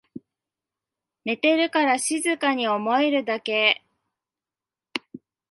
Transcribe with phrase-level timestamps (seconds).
[1.25, 3.83] 寝てるから静かに思えるだけ